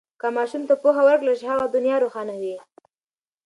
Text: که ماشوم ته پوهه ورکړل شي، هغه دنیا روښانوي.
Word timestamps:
که 0.19 0.27
ماشوم 0.37 0.63
ته 0.69 0.73
پوهه 0.81 1.01
ورکړل 1.05 1.35
شي، 1.39 1.45
هغه 1.51 1.65
دنیا 1.75 1.95
روښانوي. 1.99 2.55